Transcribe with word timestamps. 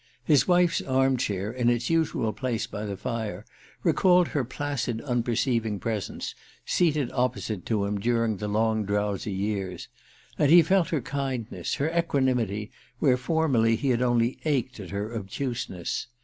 His 0.23 0.47
wife's 0.47 0.81
armchair, 0.81 1.51
in 1.51 1.69
its 1.69 1.91
usual 1.91 2.33
place 2.33 2.65
by 2.65 2.85
the 2.87 2.97
fire, 2.97 3.45
recalled 3.83 4.29
her 4.29 4.43
placid 4.43 4.99
unperceiving 5.01 5.77
presence, 5.79 6.33
seated 6.65 7.11
opposite 7.11 7.67
to 7.67 7.85
him 7.85 7.99
during 7.99 8.37
the 8.37 8.47
long 8.47 8.83
drowsy 8.83 9.31
years; 9.31 9.89
and 10.39 10.49
he 10.49 10.63
felt 10.63 10.89
her 10.89 11.01
kindness, 11.01 11.75
her 11.75 11.95
equanimity, 11.95 12.71
where 12.97 13.15
formerly 13.15 13.75
he 13.75 13.89
had 13.89 14.01
only 14.01 14.39
ached 14.43 14.79
at 14.79 14.89
her 14.89 15.15
obtuseness. 15.15 16.07